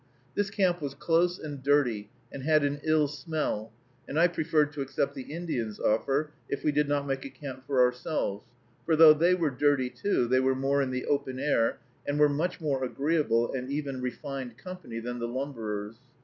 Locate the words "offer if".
5.79-6.63